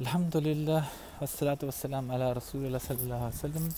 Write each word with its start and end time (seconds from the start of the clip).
Alhamdulillah, 0.00 0.88
wassalatu 1.20 1.68
wassalam 1.68 2.10
ala 2.10 2.34
Rasulullah 2.34 2.80
sallallahu 2.80 3.30
alaihi 3.30 3.34
wasallam. 3.36 3.68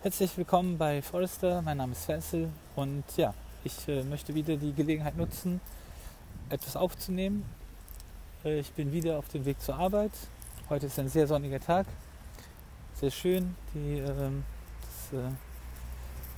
Herzlich 0.00 0.34
willkommen 0.38 0.78
bei 0.78 1.02
Forrester, 1.02 1.60
mein 1.60 1.76
Name 1.76 1.92
ist 1.92 2.06
Faisal 2.06 2.48
und 2.74 3.04
ja, 3.18 3.34
ich 3.62 3.86
äh, 3.86 4.02
möchte 4.04 4.34
wieder 4.34 4.56
die 4.56 4.72
Gelegenheit 4.72 5.14
nutzen, 5.14 5.60
etwas 6.48 6.74
aufzunehmen. 6.74 7.44
Äh, 8.46 8.60
ich 8.60 8.72
bin 8.72 8.92
wieder 8.92 9.18
auf 9.18 9.28
dem 9.28 9.44
Weg 9.44 9.60
zur 9.60 9.74
Arbeit. 9.74 10.12
Heute 10.70 10.86
ist 10.86 10.98
ein 10.98 11.10
sehr 11.10 11.26
sonniger 11.26 11.60
Tag, 11.60 11.84
sehr 12.94 13.10
schön. 13.10 13.54
Die, 13.74 13.98
äh, 13.98 14.30
das 14.80 15.20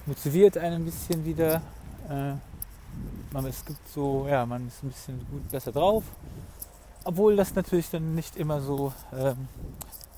motiviert 0.06 0.58
einen 0.58 0.82
ein 0.82 0.84
bisschen 0.84 1.24
wieder. 1.24 1.62
Äh, 2.10 2.34
man, 3.30 3.46
es 3.46 3.64
gibt 3.64 3.88
so, 3.90 4.26
ja, 4.26 4.44
man 4.44 4.66
ist 4.66 4.82
ein 4.82 4.88
bisschen 4.88 5.24
gut 5.30 5.48
besser 5.52 5.70
drauf 5.70 6.02
obwohl 7.08 7.36
das 7.36 7.54
natürlich 7.54 7.88
dann 7.88 8.14
nicht 8.14 8.36
immer 8.36 8.60
so 8.60 8.92
ähm, 9.14 9.48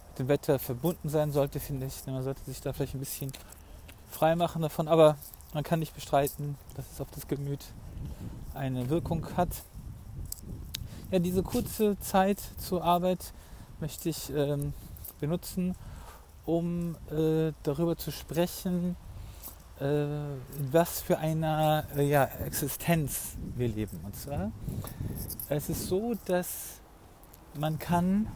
mit 0.09 0.19
dem 0.19 0.27
Wetter 0.27 0.59
verbunden 0.59 1.09
sein 1.09 1.31
sollte, 1.31 1.61
finde 1.61 1.87
ich. 1.87 2.05
Man 2.07 2.25
sollte 2.25 2.43
sich 2.45 2.61
da 2.61 2.73
vielleicht 2.73 2.95
ein 2.95 2.99
bisschen 2.99 3.31
frei 4.11 4.35
machen 4.35 4.61
davon, 4.61 4.89
aber 4.89 5.17
man 5.55 5.63
kann 5.63 5.79
nicht 5.79 5.95
bestreiten, 5.95 6.59
dass 6.75 6.91
es 6.91 7.01
auf 7.01 7.07
das 7.15 7.29
Gemüt 7.29 7.65
eine 8.55 8.91
Wirkung 8.91 9.25
hat. 9.37 9.51
Ja, 11.13 11.21
diese 11.21 11.45
kurze 11.45 11.97
Zeit 12.01 12.41
zur 12.59 12.83
Arbeit 12.83 13.35
möchte 13.79 14.09
ich 14.09 14.29
ähm, 14.35 14.73
benutzen, 15.21 15.77
um 16.45 16.97
äh, 17.13 17.53
darüber 17.63 17.99
zu 17.99 18.11
sprechen, 18.11 18.97
äh, 19.81 20.07
in 20.07 20.73
was 20.73 21.03
für 21.03 21.19
einer 21.19 21.85
äh, 21.97 22.03
ja, 22.03 22.25
Existenz 22.45 23.37
wir 23.55 23.69
leben. 23.69 24.01
Und 24.03 24.17
zwar, 24.17 24.51
es 25.49 25.69
ist 25.69 25.87
so, 25.87 26.15
dass 26.25 26.80
man 27.55 27.79
kann 27.79 28.27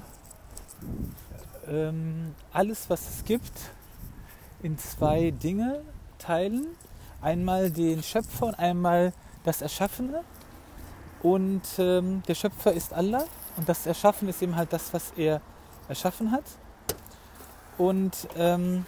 ähm, 1.69 2.35
alles, 2.53 2.89
was 2.91 3.09
es 3.09 3.25
gibt, 3.25 3.53
in 4.63 4.79
zwei 4.79 5.31
Dinge 5.31 5.83
teilen. 6.19 6.67
Einmal 7.21 7.71
den 7.71 8.03
Schöpfer 8.03 8.47
und 8.47 8.55
einmal 8.59 9.13
das 9.45 9.63
Erschaffene. 9.63 10.23
Und 11.23 11.63
ähm, 11.79 12.23
der 12.29 12.35
Schöpfer 12.35 12.73
ist 12.73 12.93
Allah 12.93 13.25
und 13.57 13.69
das 13.69 13.87
Erschaffene 13.87 14.31
ist 14.31 14.43
eben 14.43 14.57
halt 14.57 14.73
das, 14.73 14.93
was 14.93 15.13
er 15.17 15.41
erschaffen 15.89 16.31
hat. 16.33 16.45
Und 17.79 18.29
ähm, 18.37 18.85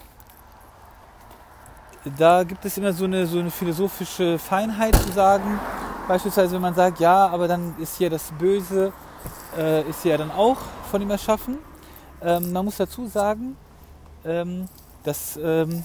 da 2.18 2.44
gibt 2.44 2.64
es 2.64 2.76
immer 2.76 2.92
so 2.92 3.04
eine, 3.04 3.26
so 3.26 3.38
eine 3.38 3.50
philosophische 3.50 4.38
Feinheit 4.38 4.94
zu 4.96 5.12
sagen. 5.12 5.58
Beispielsweise, 6.08 6.54
wenn 6.54 6.62
man 6.62 6.74
sagt, 6.74 7.00
ja, 7.00 7.26
aber 7.26 7.48
dann 7.48 7.74
ist 7.80 7.96
hier 7.96 8.10
das 8.10 8.30
Böse 8.38 8.92
äh, 9.56 9.88
ist 9.88 10.04
ja 10.04 10.16
dann 10.16 10.30
auch 10.30 10.58
von 10.90 11.02
ihm 11.02 11.10
erschaffen. 11.10 11.58
Ähm, 12.22 12.52
man 12.52 12.64
muss 12.64 12.76
dazu 12.76 13.08
sagen, 13.08 13.56
ähm, 14.24 14.68
dass 15.02 15.36
ähm, 15.42 15.84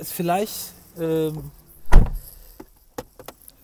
es 0.00 0.10
vielleicht 0.10 0.72
ähm, 0.98 1.52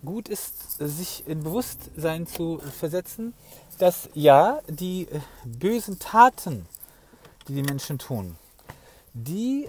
gut 0.04 0.28
ist, 0.28 0.78
sich 0.78 1.24
in 1.26 1.42
Bewusstsein 1.42 2.26
zu 2.26 2.58
versetzen, 2.58 3.34
dass 3.78 4.08
ja, 4.14 4.60
die 4.68 5.08
äh, 5.10 5.20
bösen 5.44 5.98
Taten, 5.98 6.66
die 7.48 7.54
die 7.54 7.62
Menschen 7.62 7.98
tun, 7.98 8.36
die 9.14 9.68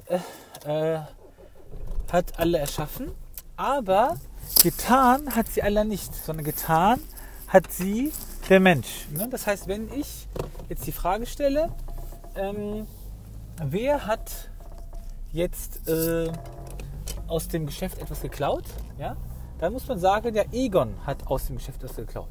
äh, 0.66 0.96
äh, 0.96 1.00
hat 2.12 2.40
alle 2.40 2.60
erschaffen, 2.60 3.12
aber 3.56 4.18
getan 4.64 5.36
hat 5.36 5.48
sie 5.48 5.64
alle 5.64 5.86
nicht, 5.86 6.14
sondern 6.14 6.46
getan 6.46 7.00
hat 7.48 7.72
sie 7.72 8.12
der 8.50 8.60
Mensch. 8.60 9.08
Ne? 9.12 9.28
Das 9.30 9.48
heißt, 9.48 9.68
wenn 9.68 9.92
ich 9.94 10.28
jetzt 10.70 10.86
die 10.88 10.92
Frage 10.92 11.26
stelle, 11.26 11.72
ähm, 12.36 12.88
wer 13.64 14.06
hat 14.06 14.50
jetzt 15.32 15.88
äh, 15.88 16.32
aus 17.28 17.48
dem 17.48 17.66
Geschäft 17.66 18.00
etwas 18.00 18.22
geklaut, 18.22 18.66
ja, 18.98 19.16
dann 19.60 19.74
muss 19.74 19.88
man 19.88 20.00
sagen, 20.00 20.36
ja, 20.36 20.44
Egon 20.52 20.96
hat 21.06 21.28
aus 21.28 21.48
dem 21.48 21.58
Geschäft 21.58 21.84
etwas 21.84 21.98
geklaut. 21.98 22.30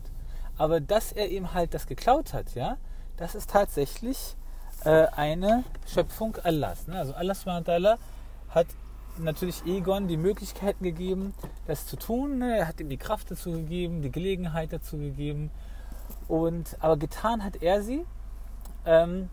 Aber 0.56 0.80
dass 0.80 1.12
er 1.12 1.30
eben 1.30 1.52
halt 1.52 1.74
das 1.74 1.86
geklaut 1.86 2.32
hat, 2.32 2.54
ja, 2.54 2.78
das 3.16 3.34
ist 3.34 3.50
tatsächlich 3.50 4.36
äh, 4.84 5.06
eine 5.16 5.64
Schöpfung 5.86 6.36
Allahs. 6.42 6.86
Ne? 6.86 6.98
Also 6.98 7.14
Allah 7.14 7.98
hat 8.50 8.66
natürlich 9.18 9.64
Egon 9.66 10.08
die 10.08 10.16
Möglichkeiten 10.16 10.84
gegeben, 10.84 11.34
das 11.66 11.86
zu 11.86 11.96
tun. 11.96 12.38
Ne? 12.38 12.58
Er 12.58 12.68
hat 12.68 12.80
ihm 12.80 12.88
die 12.88 12.96
Kraft 12.96 13.30
dazu 13.30 13.52
gegeben, 13.52 14.02
die 14.02 14.10
Gelegenheit 14.10 14.72
dazu 14.72 14.96
gegeben. 14.98 15.50
Und, 16.28 16.76
aber 16.80 16.96
getan 16.96 17.44
hat 17.44 17.62
er 17.62 17.82
sie. 17.82 18.04
Ähm, 18.84 19.28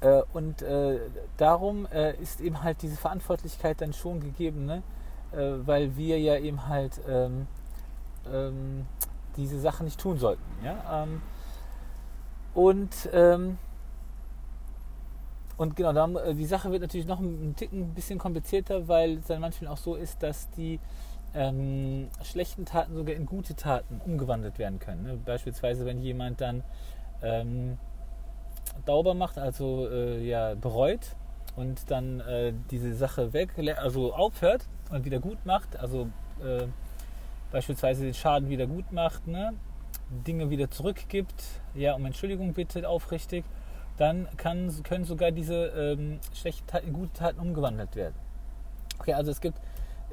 äh, 0.00 0.22
und 0.32 0.62
äh, 0.62 1.00
darum 1.36 1.86
äh, 1.86 2.16
ist 2.20 2.40
eben 2.40 2.62
halt 2.62 2.82
diese 2.82 2.96
Verantwortlichkeit 2.96 3.80
dann 3.80 3.92
schon 3.92 4.20
gegeben, 4.20 4.64
ne? 4.64 4.82
Äh, 5.32 5.66
weil 5.66 5.96
wir 5.96 6.18
ja 6.18 6.36
eben 6.38 6.66
halt 6.68 7.00
ähm, 7.08 7.46
ähm, 8.32 8.86
diese 9.36 9.60
Sachen 9.60 9.84
nicht 9.84 10.00
tun 10.00 10.18
sollten. 10.18 10.42
Ja? 10.64 11.04
Ähm, 11.04 11.22
und, 12.54 13.08
ähm, 13.12 13.58
und 15.60 15.76
genau, 15.76 15.92
dann, 15.92 16.16
äh, 16.16 16.34
die 16.34 16.46
Sache 16.46 16.70
wird 16.72 16.80
natürlich 16.80 17.06
noch 17.06 17.20
ein, 17.20 17.54
Ticken 17.54 17.82
ein 17.82 17.94
bisschen 17.94 18.18
komplizierter, 18.18 18.88
weil 18.88 19.18
es 19.18 19.26
dann 19.26 19.42
manchmal 19.42 19.70
auch 19.70 19.76
so 19.76 19.94
ist, 19.94 20.22
dass 20.22 20.48
die 20.52 20.80
ähm, 21.34 22.08
schlechten 22.22 22.64
Taten 22.64 22.94
sogar 22.94 23.14
in 23.14 23.26
gute 23.26 23.54
Taten 23.54 24.00
umgewandelt 24.06 24.58
werden 24.58 24.78
können. 24.78 25.02
Ne? 25.02 25.18
Beispielsweise, 25.22 25.84
wenn 25.84 26.00
jemand 26.00 26.40
dann 26.40 26.62
ähm, 27.22 27.76
Dauber 28.86 29.12
macht, 29.12 29.36
also 29.36 29.86
äh, 29.86 30.26
ja, 30.26 30.54
bereut 30.54 31.14
und 31.56 31.90
dann 31.90 32.20
äh, 32.20 32.54
diese 32.70 32.94
Sache 32.94 33.34
weg, 33.34 33.50
also 33.76 34.14
aufhört 34.14 34.66
und 34.90 35.04
wieder 35.04 35.18
gut 35.18 35.44
macht, 35.44 35.78
also 35.78 36.08
äh, 36.42 36.68
beispielsweise 37.52 38.04
den 38.04 38.14
Schaden 38.14 38.48
wieder 38.48 38.66
gut 38.66 38.92
macht, 38.92 39.26
ne? 39.26 39.52
Dinge 40.26 40.48
wieder 40.48 40.70
zurückgibt, 40.70 41.44
ja, 41.74 41.92
um 41.94 42.06
Entschuldigung 42.06 42.54
bittet, 42.54 42.86
aufrichtig, 42.86 43.44
dann 44.00 44.28
kann, 44.38 44.72
können 44.82 45.04
sogar 45.04 45.30
diese 45.30 45.66
ähm, 45.66 46.20
schlechten 46.32 46.66
Taten 46.66 46.88
in 46.88 46.92
gute 46.94 47.12
Taten 47.12 47.38
umgewandelt 47.38 47.94
werden. 47.96 48.14
Okay, 48.98 49.12
also 49.12 49.30
es 49.30 49.40
gibt 49.40 49.58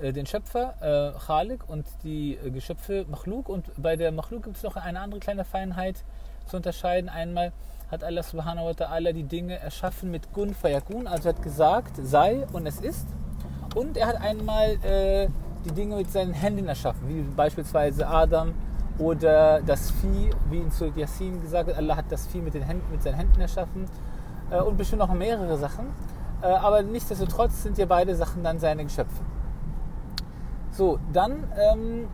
äh, 0.01 0.11
den 0.11 0.25
Schöpfer, 0.25 0.73
äh, 0.81 1.17
Khalik, 1.17 1.69
und 1.69 1.85
die 2.03 2.35
äh, 2.35 2.49
Geschöpfe 2.51 3.05
Machluk. 3.09 3.47
Und 3.47 3.71
bei 3.77 3.95
der 3.95 4.11
Machluk 4.11 4.43
gibt 4.43 4.57
es 4.57 4.63
noch 4.63 4.75
eine 4.75 4.99
andere 4.99 5.21
kleine 5.21 5.45
Feinheit 5.45 6.03
zu 6.47 6.57
unterscheiden. 6.57 7.09
Einmal 7.09 7.53
hat 7.89 8.03
Allah 8.03 8.23
subhanahu 8.23 8.65
wa 8.65 8.71
ta'ala 8.71 9.13
die 9.13 9.23
Dinge 9.23 9.57
erschaffen 9.57 10.11
mit 10.11 10.33
Gun 10.33 10.53
fayakun, 10.53 11.07
also 11.07 11.29
hat 11.29 11.41
gesagt, 11.41 11.95
sei 12.03 12.45
und 12.51 12.67
es 12.67 12.81
ist. 12.81 13.07
Und 13.73 13.95
er 13.95 14.07
hat 14.07 14.21
einmal 14.21 14.71
äh, 14.83 15.29
die 15.63 15.71
Dinge 15.71 15.95
mit 15.95 16.11
seinen 16.11 16.33
Händen 16.33 16.67
erschaffen, 16.67 17.07
wie 17.07 17.21
beispielsweise 17.21 18.05
Adam 18.05 18.53
oder 18.99 19.61
das 19.61 19.91
Vieh, 19.91 20.31
wie 20.49 20.57
in 20.57 20.71
Surat 20.71 20.97
Yassin 20.97 21.41
gesagt 21.41 21.67
wird, 21.67 21.77
Allah 21.77 21.97
hat 21.97 22.05
das 22.09 22.27
Vieh 22.27 22.41
mit, 22.41 22.53
den 22.53 22.63
Händen, 22.63 22.91
mit 22.91 23.03
seinen 23.03 23.15
Händen 23.15 23.39
erschaffen 23.39 23.85
äh, 24.49 24.59
und 24.59 24.77
bestimmt 24.77 24.99
noch 24.99 25.13
mehrere 25.13 25.57
Sachen. 25.57 25.87
Äh, 26.41 26.47
aber 26.47 26.83
nichtsdestotrotz 26.83 27.63
sind 27.63 27.77
ja 27.77 27.85
beide 27.85 28.15
Sachen 28.15 28.43
dann 28.43 28.59
seine 28.59 28.83
Geschöpfe. 28.83 29.21
So, 30.71 30.99
dann 31.11 31.43
ähm, 31.57 32.07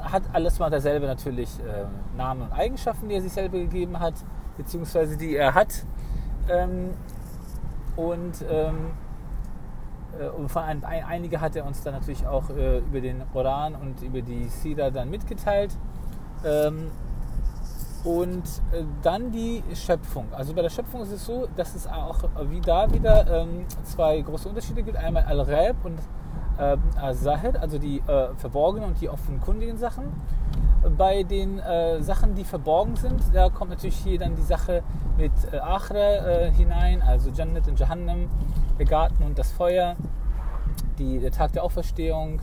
hat 0.00 0.22
alles 0.32 0.58
mal 0.58 0.70
derselbe 0.70 1.06
natürlich 1.06 1.48
äh, 1.60 1.86
Namen 2.16 2.42
und 2.42 2.52
Eigenschaften, 2.52 3.08
die 3.08 3.16
er 3.16 3.22
sich 3.22 3.32
selber 3.32 3.58
gegeben 3.58 3.98
hat, 3.98 4.14
beziehungsweise 4.56 5.16
die 5.16 5.36
er 5.36 5.54
hat. 5.54 5.84
Ähm, 6.48 6.90
und, 7.96 8.44
ähm, 8.48 8.76
äh, 8.76 9.09
und 10.36 10.48
von 10.48 10.62
ein, 10.62 10.84
einige 10.84 11.40
hat 11.40 11.56
er 11.56 11.64
uns 11.66 11.82
dann 11.82 11.94
natürlich 11.94 12.26
auch 12.26 12.50
äh, 12.50 12.78
über 12.78 13.00
den 13.00 13.22
Koran 13.32 13.74
und 13.74 14.02
über 14.02 14.22
die 14.22 14.48
Sira 14.48 14.90
dann 14.90 15.10
mitgeteilt. 15.10 15.76
Ähm, 16.44 16.90
und 18.02 18.44
äh, 18.72 18.84
dann 19.02 19.30
die 19.30 19.62
Schöpfung. 19.74 20.26
Also 20.32 20.54
bei 20.54 20.62
der 20.62 20.70
Schöpfung 20.70 21.02
ist 21.02 21.12
es 21.12 21.26
so, 21.26 21.46
dass 21.56 21.74
es 21.74 21.86
auch 21.86 22.18
wie 22.48 22.60
da 22.60 22.90
wieder 22.92 23.42
ähm, 23.42 23.66
zwei 23.84 24.20
große 24.20 24.48
Unterschiede 24.48 24.82
gibt. 24.82 24.96
Einmal 24.96 25.24
Al-Rab 25.24 25.76
und 25.84 25.98
äh, 25.98 26.02
Zahid, 27.14 27.56
also 27.56 27.78
die 27.78 27.98
äh, 27.98 28.34
verborgenen 28.36 28.90
und 28.90 29.00
die 29.00 29.08
offenkundigen 29.08 29.78
Sachen. 29.78 30.04
Bei 30.96 31.22
den 31.22 31.58
äh, 31.58 32.02
Sachen, 32.02 32.34
die 32.34 32.44
verborgen 32.44 32.96
sind, 32.96 33.22
da 33.34 33.50
kommt 33.50 33.70
natürlich 33.70 33.96
hier 33.96 34.18
dann 34.18 34.34
die 34.34 34.42
Sache 34.42 34.82
mit 35.18 35.32
äh, 35.52 35.56
äh, 35.56 36.50
hinein, 36.52 37.02
also 37.02 37.30
Jannat 37.30 37.68
und 37.68 37.78
Jahannam, 37.78 38.28
der 38.78 38.86
Garten 38.86 39.22
und 39.22 39.38
das 39.38 39.52
Feuer, 39.52 39.96
die, 40.98 41.18
der 41.18 41.32
Tag 41.32 41.52
der 41.52 41.64
Auferstehung 41.64 42.40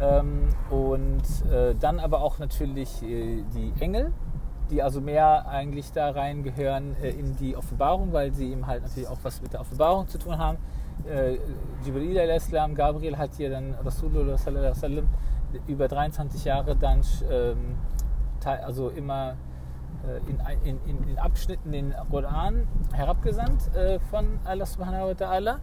ähm, 0.00 0.48
und 0.70 1.22
äh, 1.52 1.74
dann 1.78 2.00
aber 2.00 2.22
auch 2.22 2.38
natürlich 2.38 3.02
äh, 3.02 3.42
die 3.54 3.72
Engel, 3.80 4.12
die 4.70 4.82
also 4.82 5.00
mehr 5.02 5.46
eigentlich 5.48 5.92
da 5.92 6.10
reingehören 6.10 6.96
äh, 7.02 7.10
in 7.10 7.36
die 7.36 7.56
Offenbarung, 7.56 8.12
weil 8.12 8.32
sie 8.32 8.52
eben 8.52 8.66
halt 8.66 8.82
natürlich 8.82 9.08
auch 9.08 9.18
was 9.22 9.42
mit 9.42 9.52
der 9.52 9.60
Offenbarung 9.60 10.08
zu 10.08 10.18
tun 10.18 10.38
haben 10.38 10.56
äh, 11.08 11.38
Jibril 11.84 12.18
al-Islam, 12.18 12.74
Gabriel 12.74 13.16
hat 13.18 13.34
hier 13.36 13.50
dann 13.50 13.74
Rasulullah 13.84 14.36
über 15.66 15.88
23 15.88 16.44
Jahre 16.44 16.76
dann 16.76 17.02
ähm, 17.30 17.76
also 18.44 18.90
immer 18.90 19.36
in, 20.28 20.38
in, 20.64 20.78
in, 20.86 21.08
in, 21.08 21.18
Abschnitten 21.18 21.72
den 21.72 21.94
Koran 22.10 22.68
herabgesandt 22.92 23.74
äh, 23.74 23.98
von 23.98 24.38
Allah 24.44 24.66
subhanahu 24.66 25.08
wa 25.08 25.12
ta'ala. 25.12 25.58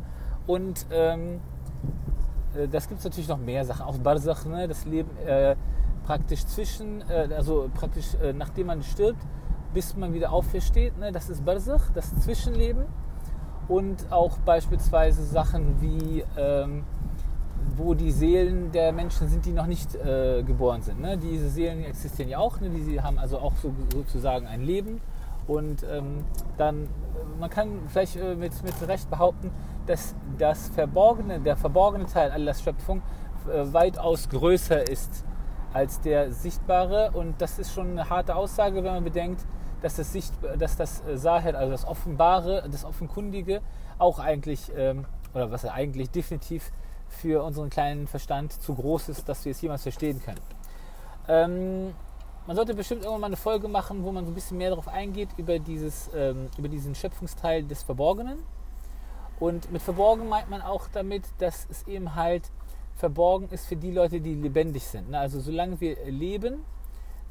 Und 0.47 0.85
ähm, 0.91 1.39
äh, 2.55 2.67
das 2.67 2.87
gibt 2.87 2.99
es 2.99 3.05
natürlich 3.05 3.27
noch 3.27 3.37
mehr 3.37 3.65
Sachen. 3.65 3.85
Auch 3.85 3.97
Barzakh, 3.97 4.45
ne, 4.45 4.67
das 4.67 4.85
Leben 4.85 5.15
äh, 5.25 5.55
praktisch 6.05 6.45
zwischen, 6.45 7.01
äh, 7.09 7.29
also 7.35 7.69
praktisch 7.73 8.15
äh, 8.15 8.33
nachdem 8.33 8.67
man 8.67 8.83
stirbt, 8.83 9.21
bis 9.73 9.95
man 9.95 10.13
wieder 10.13 10.31
aufersteht. 10.31 10.97
Ne, 10.97 11.11
das 11.11 11.29
ist 11.29 11.45
Barzakh, 11.45 11.91
das 11.93 12.13
Zwischenleben. 12.21 12.85
Und 13.67 14.11
auch 14.11 14.37
beispielsweise 14.39 15.23
Sachen 15.23 15.81
wie 15.81 16.23
ähm, 16.37 16.83
wo 17.75 17.93
die 17.93 18.11
Seelen 18.11 18.71
der 18.71 18.91
Menschen 18.91 19.27
sind, 19.27 19.45
die 19.45 19.51
noch 19.51 19.65
nicht 19.65 19.95
äh, 19.95 20.43
geboren 20.43 20.81
sind. 20.81 21.01
Ne? 21.01 21.17
Diese 21.17 21.49
Seelen 21.49 21.83
existieren 21.83 22.29
ja 22.29 22.37
auch, 22.37 22.59
ne? 22.59 22.69
die 22.69 23.01
haben 23.01 23.17
also 23.17 23.39
auch 23.39 23.53
so, 23.55 23.73
sozusagen 23.91 24.47
ein 24.47 24.61
Leben. 24.61 25.01
Und 25.47 25.83
ähm, 25.83 26.23
dann, 26.57 26.87
man 27.39 27.49
kann 27.49 27.79
vielleicht 27.87 28.15
äh, 28.15 28.35
mit, 28.35 28.51
mit 28.63 28.87
Recht 28.87 29.09
behaupten, 29.09 29.51
dass 29.87 30.15
das 30.37 30.69
Verborgene, 30.69 31.39
der 31.39 31.57
verborgene 31.57 32.05
Teil 32.05 32.31
aller 32.31 32.53
Schöpfung 32.53 33.01
äh, 33.47 33.73
weitaus 33.73 34.29
größer 34.29 34.87
ist 34.89 35.25
als 35.73 35.99
der 35.99 36.31
sichtbare. 36.31 37.11
Und 37.11 37.41
das 37.41 37.59
ist 37.59 37.73
schon 37.73 37.91
eine 37.91 38.09
harte 38.09 38.35
Aussage, 38.35 38.75
wenn 38.83 38.93
man 38.93 39.03
bedenkt, 39.03 39.45
dass 39.83 39.97
das, 39.97 40.11
Sicht, 40.11 40.33
dass 40.57 40.77
das 40.77 41.05
äh, 41.05 41.17
Sahel, 41.17 41.55
also 41.55 41.71
das 41.71 41.85
Offenbare, 41.85 42.67
das 42.71 42.85
Offenkundige, 42.85 43.61
auch 43.99 44.17
eigentlich, 44.17 44.71
ähm, 44.75 45.05
oder 45.33 45.51
was 45.51 45.63
er 45.63 45.73
eigentlich 45.73 46.09
definitiv 46.09 46.71
für 47.09 47.43
unseren 47.43 47.69
kleinen 47.69 48.07
Verstand 48.07 48.53
zu 48.53 48.73
groß 48.73 49.09
ist, 49.09 49.29
dass 49.29 49.45
wir 49.45 49.51
es 49.51 49.61
jemals 49.61 49.83
verstehen 49.83 50.21
können. 50.23 50.41
Ähm, 51.27 51.93
man 52.47 52.55
sollte 52.55 52.73
bestimmt 52.73 53.01
irgendwann 53.03 53.21
mal 53.21 53.27
eine 53.27 53.37
Folge 53.37 53.67
machen, 53.67 54.03
wo 54.03 54.11
man 54.11 54.25
so 54.25 54.31
ein 54.31 54.35
bisschen 54.35 54.57
mehr 54.57 54.69
darauf 54.69 54.87
eingeht, 54.87 55.29
über, 55.37 55.59
dieses, 55.59 56.09
ähm, 56.15 56.49
über 56.57 56.67
diesen 56.67 56.95
Schöpfungsteil 56.95 57.63
des 57.63 57.83
Verborgenen. 57.83 58.39
Und 59.39 59.71
mit 59.71 59.81
verborgen 59.81 60.27
meint 60.29 60.49
man 60.49 60.61
auch 60.61 60.87
damit, 60.93 61.23
dass 61.39 61.67
es 61.69 61.87
eben 61.87 62.15
halt 62.15 62.43
verborgen 62.95 63.49
ist 63.49 63.67
für 63.67 63.75
die 63.75 63.91
Leute, 63.91 64.21
die 64.21 64.35
lebendig 64.35 64.83
sind. 64.83 65.09
Ne? 65.09 65.19
Also 65.19 65.39
solange 65.39 65.79
wir 65.81 65.97
leben, 66.05 66.65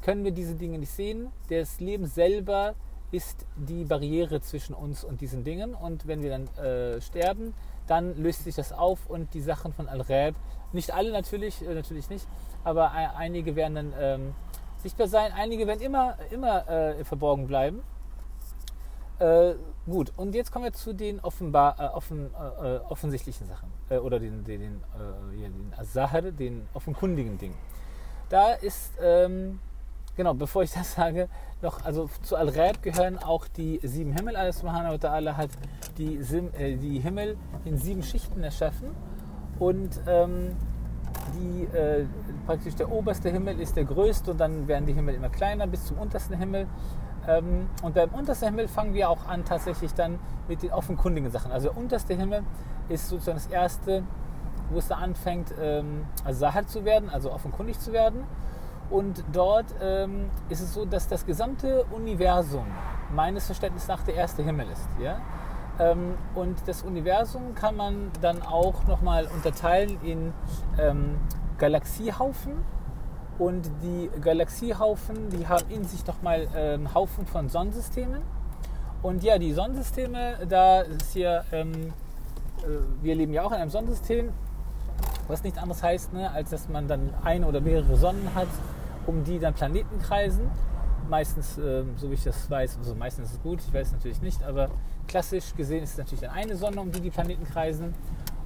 können 0.03 0.23
wir 0.23 0.31
diese 0.31 0.55
Dinge 0.55 0.77
nicht 0.77 0.91
sehen. 0.91 1.29
Das 1.49 1.79
Leben 1.79 2.05
selber 2.05 2.75
ist 3.11 3.45
die 3.55 3.85
Barriere 3.85 4.41
zwischen 4.41 4.73
uns 4.73 5.03
und 5.03 5.21
diesen 5.21 5.43
Dingen. 5.43 5.73
Und 5.73 6.07
wenn 6.07 6.21
wir 6.21 6.29
dann 6.29 6.47
äh, 6.63 6.99
sterben, 7.01 7.53
dann 7.87 8.15
löst 8.17 8.43
sich 8.43 8.55
das 8.55 8.73
auf 8.73 9.09
und 9.09 9.33
die 9.33 9.41
Sachen 9.41 9.73
von 9.73 9.87
Al-Rab, 9.87 10.35
nicht 10.71 10.91
alle 10.93 11.11
natürlich, 11.11 11.61
äh, 11.61 11.73
natürlich 11.73 12.09
nicht, 12.09 12.27
aber 12.63 12.91
einige 12.91 13.55
werden 13.55 13.75
dann 13.75 13.93
ähm, 13.99 14.35
sichtbar 14.77 15.07
sein, 15.07 15.31
einige 15.33 15.67
werden 15.67 15.81
immer, 15.81 16.17
immer 16.31 16.67
äh, 16.67 17.03
verborgen 17.03 17.47
bleiben. 17.47 17.83
Äh, 19.19 19.53
gut, 19.85 20.11
und 20.17 20.33
jetzt 20.33 20.51
kommen 20.51 20.65
wir 20.65 20.73
zu 20.73 20.93
den 20.93 21.19
offenbar, 21.19 21.79
äh, 21.79 21.95
offen, 21.95 22.31
äh, 22.33 22.77
offensichtlichen 22.89 23.47
Sachen 23.47 23.69
oder 24.01 24.19
den, 24.19 24.43
den, 24.43 24.59
den, 24.61 24.81
den 25.31 25.73
Azahar, 25.77 26.23
den 26.23 26.67
offenkundigen 26.73 27.37
Dingen. 27.37 27.55
Da 28.29 28.53
ist 28.53 28.93
ähm, 28.99 29.59
genau, 30.15 30.33
bevor 30.33 30.63
ich 30.63 30.71
das 30.71 30.93
sage, 30.93 31.29
noch, 31.61 31.83
also 31.85 32.09
zu 32.23 32.35
Al-Rab 32.35 32.81
gehören 32.81 33.17
auch 33.17 33.47
die 33.47 33.79
sieben 33.83 34.13
Himmel. 34.13 34.35
Allah 34.35 34.51
subhanahu 34.51 34.93
wa 34.93 35.07
ta'ala 35.07 35.37
hat 35.37 35.49
die, 35.97 36.15
äh, 36.15 36.75
die 36.75 36.99
Himmel 36.99 37.37
in 37.65 37.77
sieben 37.77 38.03
Schichten 38.03 38.43
erschaffen 38.43 38.89
und 39.59 39.99
ähm, 40.07 40.55
die, 41.35 41.63
äh, 41.75 42.05
praktisch 42.45 42.75
der 42.75 42.91
oberste 42.91 43.29
Himmel 43.29 43.59
ist 43.59 43.75
der 43.75 43.85
größte 43.85 44.31
und 44.31 44.39
dann 44.39 44.67
werden 44.67 44.85
die 44.85 44.93
Himmel 44.93 45.15
immer 45.15 45.29
kleiner 45.29 45.67
bis 45.67 45.85
zum 45.85 45.97
untersten 45.97 46.37
Himmel. 46.37 46.67
Ähm, 47.27 47.69
und 47.81 47.95
beim 47.95 48.09
untersten 48.09 48.49
Himmel 48.49 48.67
fangen 48.67 48.93
wir 48.93 49.09
auch 49.09 49.25
an 49.27 49.45
tatsächlich 49.45 49.93
dann 49.93 50.19
mit 50.47 50.61
den 50.61 50.71
offenkundigen 50.71 51.31
Sachen. 51.31 51.51
Also 51.51 51.69
der 51.69 51.77
unterste 51.77 52.15
Himmel 52.15 52.43
ist 52.89 53.07
sozusagen 53.07 53.37
das 53.37 53.47
erste, 53.47 54.03
wo 54.69 54.79
es 54.79 54.87
da 54.87 54.95
anfängt, 54.95 55.53
ähm, 55.61 56.05
Sahar 56.29 56.67
zu 56.67 56.83
werden, 56.83 57.09
also 57.09 57.31
offenkundig 57.31 57.79
zu 57.79 57.93
werden. 57.93 58.23
Und 58.89 59.23
dort 59.31 59.65
ähm, 59.81 60.29
ist 60.49 60.61
es 60.61 60.73
so, 60.73 60.85
dass 60.85 61.07
das 61.07 61.25
gesamte 61.25 61.85
Universum 61.85 62.65
meines 63.13 63.45
Verständnisses 63.45 63.87
nach 63.87 64.03
der 64.03 64.15
erste 64.15 64.43
Himmel 64.43 64.67
ist. 64.69 64.87
Ja? 65.01 65.17
Ähm, 65.79 66.15
und 66.35 66.57
das 66.67 66.83
Universum 66.83 67.55
kann 67.55 67.75
man 67.75 68.11
dann 68.21 68.41
auch 68.43 68.85
nochmal 68.85 69.27
unterteilen 69.33 69.97
in 70.03 70.33
ähm, 70.79 71.17
Galaxiehaufen. 71.57 72.53
Und 73.39 73.67
die 73.81 74.11
Galaxiehaufen, 74.21 75.29
die 75.29 75.47
haben 75.47 75.67
in 75.69 75.83
sich 75.85 76.05
nochmal 76.05 76.47
ähm, 76.55 76.93
Haufen 76.93 77.25
von 77.25 77.49
Sonnensystemen. 77.49 78.21
Und 79.01 79.23
ja, 79.23 79.39
die 79.39 79.51
Sonnensysteme, 79.53 80.45
da 80.47 80.81
ist 80.81 81.13
hier, 81.13 81.43
ähm, 81.51 81.71
äh, 82.59 82.67
wir 83.01 83.15
leben 83.15 83.33
ja 83.33 83.43
auch 83.43 83.51
in 83.51 83.57
einem 83.57 83.71
Sonnensystem, 83.71 84.31
was 85.27 85.43
nichts 85.43 85.57
anderes 85.57 85.81
heißt, 85.81 86.13
ne, 86.13 86.29
als 86.31 86.51
dass 86.51 86.69
man 86.69 86.87
dann 86.87 87.13
eine 87.23 87.47
oder 87.47 87.59
mehrere 87.59 87.95
Sonnen 87.95 88.29
hat, 88.35 88.47
um 89.07 89.23
die 89.23 89.39
dann 89.39 89.53
Planeten 89.53 89.99
kreisen. 89.99 90.49
Meistens, 91.09 91.57
äh, 91.57 91.83
so 91.97 92.09
wie 92.09 92.13
ich 92.13 92.23
das 92.23 92.49
weiß, 92.49 92.77
also 92.77 92.95
meistens 92.95 93.29
ist 93.29 93.35
es 93.35 93.41
gut, 93.41 93.59
ich 93.59 93.73
weiß 93.73 93.87
es 93.87 93.93
natürlich 93.93 94.21
nicht, 94.21 94.41
aber 94.43 94.69
klassisch 95.07 95.53
gesehen 95.55 95.83
ist 95.83 95.91
es 95.91 95.97
natürlich 95.97 96.21
dann 96.21 96.31
eine 96.31 96.55
Sonne, 96.55 96.79
um 96.79 96.91
die 96.91 97.01
die 97.01 97.09
Planeten 97.09 97.43
kreisen. 97.43 97.93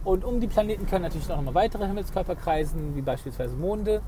Und 0.03 0.23
um 0.23 0.39
die 0.39 0.47
Planeten 0.47 0.85
können 0.85 1.03
natürlich 1.03 1.27
noch 1.27 1.41
mal 1.41 1.53
weitere 1.53 1.85
Himmelskörper 1.85 2.35
kreisen, 2.35 2.95
wie 2.95 3.01
beispielsweise 3.01 3.55
Monde. 3.55 4.01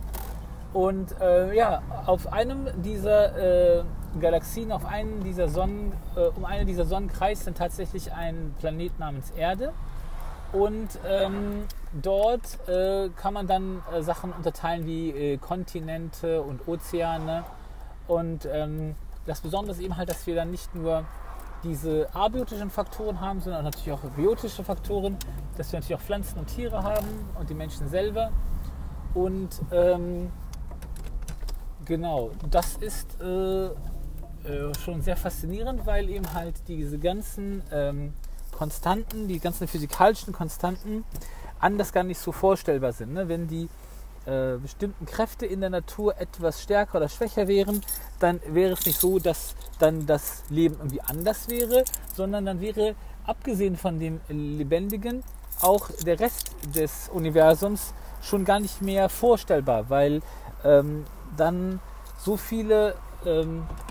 Und 0.72 1.20
äh, 1.20 1.56
ja, 1.56 1.82
auf 2.06 2.32
einem 2.32 2.68
dieser 2.84 3.80
äh, 3.80 3.84
Galaxien, 4.20 4.72
auf 4.72 4.86
einen 4.86 5.24
dieser 5.24 5.50
Sonnen, 5.50 5.92
äh, 6.16 6.22
um 6.38 6.46
eine 6.46 6.66
dieser 6.66 6.86
Sonnen 6.86 7.10
kreist 7.10 7.48
dann 7.48 7.56
tatsächlich 7.56 8.14
ein 8.14 8.54
Planet 8.60 8.98
namens 9.00 9.32
Erde. 9.32 9.74
Und 10.52 10.88
ähm, 11.08 11.66
dort 12.02 12.68
äh, 12.68 13.10
kann 13.16 13.34
man 13.34 13.46
dann 13.46 13.84
äh, 13.94 14.02
Sachen 14.02 14.32
unterteilen 14.34 14.86
wie 14.86 15.10
äh, 15.10 15.38
Kontinente 15.38 16.42
und 16.42 16.68
Ozeane. 16.68 17.44
Und 18.08 18.48
ähm, 18.52 18.96
das 19.28 19.42
Besondere 19.42 19.76
ist 19.76 19.82
eben 19.82 19.96
halt, 19.96 20.10
dass 20.10 20.26
wir 20.26 20.36
dann 20.36 20.50
nicht 20.50 20.74
nur 20.74 21.06
diese 21.64 22.08
abiotischen 22.16 22.70
Faktoren 22.70 23.20
haben, 23.20 23.42
sondern 23.42 23.64
natürlich 23.66 23.92
auch 23.92 24.02
biotische 24.12 24.64
Faktoren, 24.64 25.18
dass 25.58 25.72
wir 25.72 25.80
natürlich 25.80 26.00
auch 26.00 26.06
Pflanzen 26.06 26.40
und 26.40 26.48
Tiere 26.48 26.82
haben 26.82 27.08
und 27.38 27.50
die 27.50 27.54
Menschen 27.54 27.88
selber. 27.90 28.32
Und 29.14 29.50
ähm, 29.72 30.32
genau, 31.86 32.32
das 32.50 32.78
ist 32.78 33.22
äh, 33.22 33.66
äh, 33.66 33.72
schon 34.80 35.02
sehr 35.02 35.18
faszinierend, 35.18 35.86
weil 35.86 36.10
eben 36.10 36.34
halt 36.34 36.68
diese 36.68 36.98
ganzen 36.98 37.62
ähm, 37.72 38.14
Konstanten, 38.60 39.30
die 39.30 39.40
ganzen 39.40 39.70
physikalischen 39.70 40.34
Konstanten 40.34 41.06
anders 41.62 41.94
gar 41.94 42.04
nicht 42.04 42.20
so 42.20 42.34
vorstellbar 42.34 42.92
sind. 42.92 43.14
Ne? 43.14 43.30
Wenn 43.30 43.48
die 43.48 43.70
äh, 44.26 44.58
bestimmten 44.58 45.06
Kräfte 45.06 45.46
in 45.46 45.62
der 45.62 45.70
Natur 45.70 46.20
etwas 46.20 46.62
stärker 46.62 46.98
oder 46.98 47.08
schwächer 47.08 47.48
wären, 47.48 47.82
dann 48.20 48.42
wäre 48.46 48.74
es 48.74 48.86
nicht 48.86 49.00
so, 49.00 49.18
dass 49.18 49.56
dann 49.80 50.06
das 50.06 50.44
Leben 50.50 50.76
irgendwie 50.76 51.00
anders 51.00 51.48
wäre, 51.48 51.86
sondern 52.14 52.46
dann 52.46 52.60
wäre, 52.60 52.96
abgesehen 53.26 53.78
von 53.78 53.98
dem 53.98 54.20
Lebendigen, 54.28 55.24
auch 55.62 55.90
der 56.06 56.20
Rest 56.20 56.52
des 56.76 57.08
Universums 57.14 57.94
schon 58.22 58.44
gar 58.44 58.60
nicht 58.60 58.82
mehr 58.82 59.08
vorstellbar, 59.08 59.90
weil 59.90 60.22
ähm, 60.66 61.06
dann 61.38 61.80
so 62.18 62.36
viele 62.36 62.96
ähm, 63.26 63.64
äh, 63.88 63.89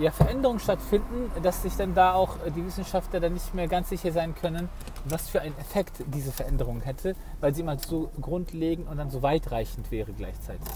ja, 0.00 0.10
Veränderungen 0.10 0.60
stattfinden, 0.60 1.30
dass 1.42 1.62
sich 1.62 1.74
dann 1.76 1.94
da 1.94 2.14
auch 2.14 2.36
die 2.54 2.66
Wissenschaftler 2.66 3.20
dann 3.20 3.34
nicht 3.34 3.54
mehr 3.54 3.68
ganz 3.68 3.90
sicher 3.90 4.12
sein 4.12 4.34
können, 4.34 4.68
was 5.04 5.28
für 5.28 5.40
einen 5.40 5.56
Effekt 5.58 6.02
diese 6.12 6.32
Veränderung 6.32 6.80
hätte, 6.80 7.14
weil 7.40 7.54
sie 7.54 7.62
mal 7.62 7.78
so 7.78 8.10
grundlegend 8.20 8.88
und 8.88 8.96
dann 8.96 9.10
so 9.10 9.22
weitreichend 9.22 9.90
wäre 9.90 10.12
gleichzeitig. 10.12 10.68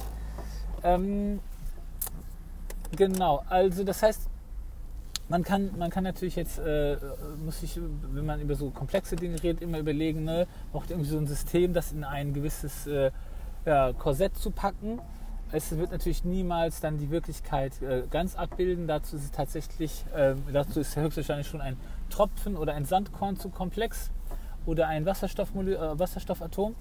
Ähm, 0.85 1.41
genau, 2.97 3.43
also 3.49 3.83
das 3.83 4.03
heißt, 4.03 4.29
man 5.29 5.43
kann, 5.43 5.77
man 5.77 5.91
kann 5.91 6.05
natürlich 6.05 6.37
jetzt, 6.37 6.59
äh, 6.59 6.97
muss 7.45 7.63
ich, 7.63 7.81
wenn 8.13 8.25
man 8.25 8.41
über 8.41 8.55
so 8.55 8.71
komplexe 8.71 9.17
Dinge 9.17 9.43
redet, 9.43 9.63
immer 9.63 9.79
überlegen, 9.79 10.23
ne, 10.23 10.47
braucht 10.71 10.91
irgendwie 10.91 11.11
so 11.11 11.19
ein 11.19 11.27
System, 11.27 11.73
das 11.73 11.91
in 11.91 12.05
ein 12.05 12.33
gewisses 12.33 12.87
äh, 12.87 13.11
ja, 13.65 13.93
Korsett 13.93 14.37
zu 14.37 14.53
packen 14.53 15.01
es 15.57 15.77
wird 15.79 15.91
natürlich 15.91 16.23
niemals 16.23 16.81
dann 16.81 16.99
die 16.99 17.11
Wirklichkeit 17.11 17.81
äh, 17.81 18.03
ganz 18.11 18.37
abbilden. 18.37 18.87
Dazu 18.87 19.17
ist 19.17 19.25
es 19.25 19.31
tatsächlich, 19.31 20.05
äh, 20.15 20.35
dazu 20.53 20.81
ist 20.81 20.97
höchstwahrscheinlich 20.97 21.47
schon 21.47 21.63
ein 21.63 21.79
Tropfen 22.11 22.59
oder 22.59 22.75
ein 22.75 22.85
Sandkorn 22.85 23.39
zu 23.39 23.49
komplex 23.49 24.11
oder 24.67 24.87
ein 24.89 25.07
Wasserstoffmolü 25.07 25.75
äh, 25.75 25.99
Wasserstoffatom. 25.99 26.75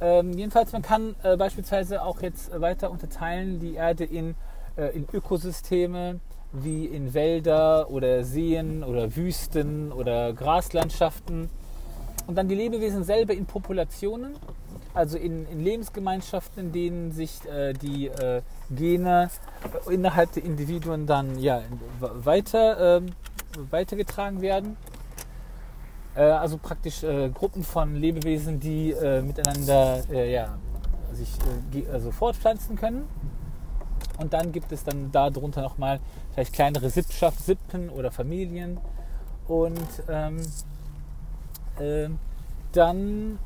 Ähm, 0.00 0.32
jedenfalls, 0.32 0.72
man 0.72 0.82
kann 0.82 1.14
äh, 1.22 1.36
beispielsweise 1.36 2.02
auch 2.02 2.20
jetzt 2.20 2.60
weiter 2.60 2.90
unterteilen 2.90 3.60
die 3.60 3.74
Erde 3.74 4.04
in, 4.04 4.34
äh, 4.76 4.88
in 4.96 5.06
Ökosysteme 5.12 6.18
wie 6.52 6.86
in 6.86 7.14
Wälder 7.14 7.90
oder 7.90 8.24
Seen 8.24 8.82
oder 8.82 9.14
Wüsten 9.14 9.92
oder 9.92 10.32
Graslandschaften 10.32 11.48
und 12.26 12.34
dann 12.34 12.48
die 12.48 12.56
Lebewesen 12.56 13.04
selber 13.04 13.34
in 13.34 13.46
Populationen 13.46 14.34
also 14.94 15.16
in, 15.18 15.46
in 15.48 15.60
Lebensgemeinschaften, 15.60 16.66
in 16.66 16.72
denen 16.72 17.12
sich 17.12 17.44
äh, 17.46 17.72
die 17.72 18.08
äh, 18.08 18.42
Gene 18.70 19.30
innerhalb 19.88 20.32
der 20.32 20.44
Individuen 20.44 21.06
dann 21.06 21.38
ja, 21.38 21.62
weiter, 22.00 22.98
äh, 22.98 23.02
weitergetragen 23.70 24.40
werden. 24.40 24.76
Äh, 26.14 26.22
also 26.22 26.58
praktisch 26.58 27.02
äh, 27.02 27.30
Gruppen 27.30 27.62
von 27.62 27.94
Lebewesen, 27.96 28.60
die 28.60 28.90
äh, 28.90 29.22
miteinander 29.22 30.02
ja, 30.12 30.58
sich 31.12 31.28
also 31.92 32.10
fortpflanzen 32.10 32.76
können. 32.76 33.08
Und 34.18 34.32
dann 34.32 34.52
gibt 34.52 34.70
es 34.70 34.84
dann 34.84 35.10
darunter 35.12 35.62
nochmal 35.62 35.98
vielleicht 36.34 36.52
kleinere 36.52 36.90
Sippschaft, 36.90 37.40
Sippen 37.40 37.88
oder 37.88 38.10
Familien. 38.10 38.78
Und 39.48 39.88
ähm, 40.08 40.40
dann 42.72 43.38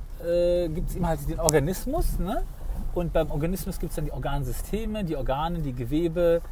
gibt 0.68 0.90
es 0.90 0.96
eben 0.96 1.06
halt 1.06 1.28
den 1.28 1.40
Organismus. 1.40 2.18
Ne? 2.18 2.42
Und 2.94 3.12
beim 3.12 3.30
Organismus 3.30 3.78
gibt 3.78 3.90
es 3.90 3.96
dann 3.96 4.04
die 4.04 4.12
Organsysteme, 4.12 5.04
die 5.04 5.16
Organe, 5.16 5.60
die 5.60 5.72
Gewebe, 5.72 6.42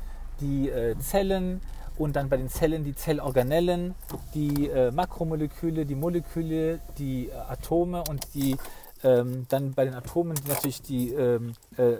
die 0.40 0.68
äh, 0.68 0.98
Zellen 0.98 1.60
und 1.98 2.16
dann 2.16 2.28
bei 2.28 2.36
den 2.36 2.48
Zellen 2.48 2.84
die 2.84 2.94
Zellorganellen, 2.94 3.94
die 4.34 4.68
äh, 4.68 4.90
Makromoleküle, 4.90 5.84
die 5.84 5.94
Moleküle, 5.94 6.80
die 6.98 7.28
äh, 7.28 7.32
Atome 7.32 8.02
und 8.08 8.34
die 8.34 8.56
ähm, 9.04 9.46
dann 9.48 9.72
bei 9.72 9.84
den 9.84 9.94
Atomen 9.94 10.36
natürlich 10.46 10.82
die, 10.82 11.12
ähm, 11.12 11.54
äh, 11.76 11.96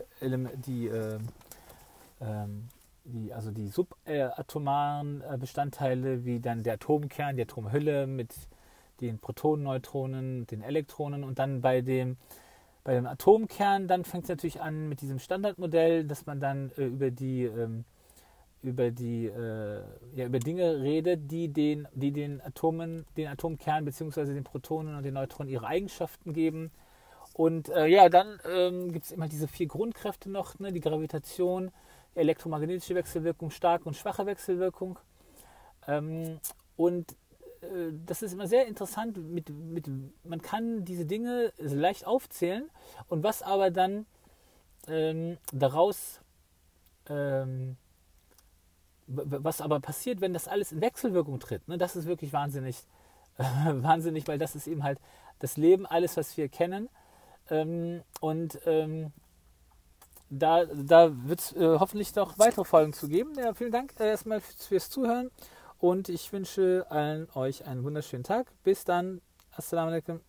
die, 0.66 0.86
ähm, 0.86 1.28
ähm, 2.20 2.68
die, 3.04 3.32
also 3.32 3.50
die 3.50 3.68
subatomaren 3.68 5.22
äh, 5.22 5.36
Bestandteile, 5.36 6.24
wie 6.24 6.40
dann 6.40 6.62
der 6.62 6.74
Atomkern, 6.74 7.36
die 7.36 7.42
Atomhülle 7.42 8.06
mit 8.06 8.32
den 9.08 9.18
Protonen, 9.18 9.64
Neutronen, 9.64 10.46
den 10.46 10.62
Elektronen 10.62 11.24
und 11.24 11.38
dann 11.38 11.60
bei 11.60 11.80
dem, 11.80 12.16
bei 12.84 12.94
dem 12.94 13.06
Atomkern, 13.06 13.88
dann 13.88 14.04
fängt 14.04 14.24
es 14.24 14.30
natürlich 14.30 14.60
an 14.60 14.88
mit 14.88 15.00
diesem 15.00 15.18
Standardmodell, 15.18 16.04
dass 16.04 16.26
man 16.26 16.40
dann 16.40 16.70
äh, 16.76 16.86
über 16.86 17.10
die 17.10 17.44
ähm, 17.44 17.84
über 18.62 18.90
die 18.90 19.26
äh, 19.26 19.82
ja, 20.14 20.26
über 20.26 20.38
Dinge 20.38 20.80
redet, 20.80 21.30
die 21.30 21.48
den, 21.48 21.88
die 21.94 22.12
den 22.12 22.40
Atomen, 22.40 23.04
den 23.16 23.26
Atomkern 23.26 23.84
bzw. 23.84 24.26
den 24.26 24.44
Protonen 24.44 24.94
und 24.96 25.02
den 25.02 25.14
Neutronen 25.14 25.52
ihre 25.52 25.66
Eigenschaften 25.66 26.32
geben. 26.32 26.70
Und 27.34 27.70
äh, 27.70 27.86
ja, 27.86 28.08
dann 28.08 28.38
ähm, 28.48 28.92
gibt 28.92 29.06
es 29.06 29.12
immer 29.12 29.26
diese 29.26 29.48
vier 29.48 29.66
Grundkräfte 29.66 30.30
noch, 30.30 30.58
ne? 30.58 30.72
die 30.72 30.80
Gravitation, 30.80 31.72
elektromagnetische 32.14 32.94
Wechselwirkung, 32.94 33.50
starke 33.50 33.86
und 33.86 33.96
schwache 33.96 34.26
Wechselwirkung. 34.26 34.98
Ähm, 35.88 36.38
und 36.76 37.16
das 38.06 38.22
ist 38.22 38.32
immer 38.32 38.46
sehr 38.46 38.66
interessant. 38.66 39.16
Mit, 39.16 39.48
mit, 39.50 39.88
man 40.24 40.42
kann 40.42 40.84
diese 40.84 41.06
Dinge 41.06 41.52
leicht 41.58 42.06
aufzählen 42.06 42.68
und 43.08 43.22
was 43.22 43.42
aber 43.42 43.70
dann 43.70 44.06
ähm, 44.88 45.38
daraus, 45.52 46.20
ähm, 47.08 47.76
was 49.06 49.60
aber 49.60 49.80
passiert, 49.80 50.20
wenn 50.20 50.32
das 50.32 50.48
alles 50.48 50.72
in 50.72 50.80
Wechselwirkung 50.80 51.38
tritt, 51.38 51.68
ne, 51.68 51.78
das 51.78 51.96
ist 51.96 52.06
wirklich 52.06 52.32
wahnsinnig, 52.32 52.76
äh, 53.38 53.42
wahnsinnig, 53.74 54.26
weil 54.26 54.38
das 54.38 54.56
ist 54.56 54.66
eben 54.66 54.82
halt 54.82 54.98
das 55.38 55.56
Leben, 55.56 55.86
alles, 55.86 56.16
was 56.16 56.36
wir 56.36 56.48
kennen. 56.48 56.88
Ähm, 57.50 58.02
und 58.20 58.58
ähm, 58.66 59.12
da, 60.30 60.64
da 60.64 61.10
wird 61.26 61.40
es 61.40 61.52
äh, 61.52 61.78
hoffentlich 61.78 62.14
noch 62.14 62.38
weitere 62.38 62.64
Folgen 62.64 62.92
zu 62.92 63.08
geben. 63.08 63.34
Ja, 63.36 63.52
vielen 63.54 63.72
Dank 63.72 63.92
äh, 64.00 64.08
erstmal 64.08 64.40
fürs 64.40 64.88
Zuhören. 64.88 65.30
Und 65.82 66.08
ich 66.08 66.32
wünsche 66.32 66.86
allen 66.90 67.26
euch 67.34 67.66
einen 67.66 67.82
wunderschönen 67.82 68.22
Tag. 68.22 68.52
Bis 68.62 68.84
dann. 68.84 69.20
Assalamu 69.50 69.88
alaikum. 69.88 70.20